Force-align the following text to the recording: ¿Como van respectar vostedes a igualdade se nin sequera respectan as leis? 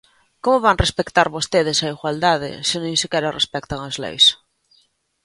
¿Como 0.43 0.63
van 0.65 0.81
respectar 0.83 1.27
vostedes 1.35 1.77
a 1.81 1.87
igualdade 1.95 2.51
se 2.69 2.77
nin 2.83 2.95
sequera 3.03 3.35
respectan 3.39 3.79
as 3.89 3.95
leis? 4.03 4.25